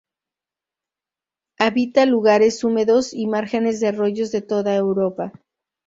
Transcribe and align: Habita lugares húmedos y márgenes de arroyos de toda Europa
Habita 1.59 2.07
lugares 2.07 2.63
húmedos 2.63 3.13
y 3.13 3.27
márgenes 3.27 3.79
de 3.79 3.89
arroyos 3.89 4.31
de 4.31 4.41
toda 4.41 4.73
Europa 4.73 5.31